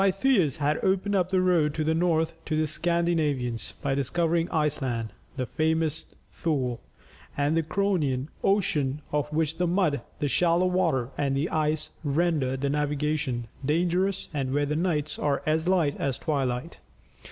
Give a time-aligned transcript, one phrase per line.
[0.03, 5.09] Pytheas had opened up the road to the north to the Scandinavians by discovering Iceland
[5.37, 6.81] (the famous Thule)
[7.37, 12.57] and the Cronian Ocean, of which the mud, the shallow water, and the ice render
[12.57, 16.79] the navigation dangerous, and where the nights are as light as twilight.